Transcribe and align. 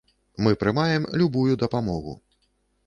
Мы 0.45 0.53
прымаем 0.61 1.05
любую 1.21 1.61
дапамогу. 1.67 2.21